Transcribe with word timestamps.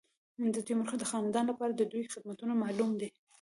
د 0.53 0.55
تیمور 0.67 0.95
د 0.99 1.03
خاندان 1.11 1.45
لپاره 1.51 1.71
د 1.75 1.81
دوی 1.91 2.03
خدمتونه 2.13 2.53
معلوم 2.63 2.91
دي. 3.01 3.09